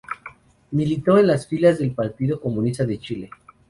Militó 0.71 1.19
en 1.19 1.27
las 1.27 1.45
filas 1.47 1.77
del 1.77 1.91
Partido 1.93 2.41
Comunista 2.41 2.85
de 2.87 2.97
Chile. 2.99 3.29